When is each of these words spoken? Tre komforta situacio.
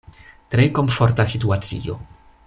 Tre 0.53 0.63
komforta 0.77 1.27
situacio. 1.33 1.99